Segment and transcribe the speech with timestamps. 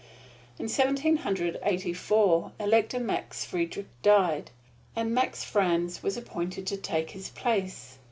[0.57, 4.49] In Seventeen Hundred Eighty four, Elector Max Friedrich died,
[4.95, 7.99] and Max Franz was appointed to take his place.